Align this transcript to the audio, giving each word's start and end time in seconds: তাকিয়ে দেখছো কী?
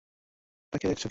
তাকিয়ে 0.73 0.89
দেখছো 0.89 0.91
কী? 0.91 0.99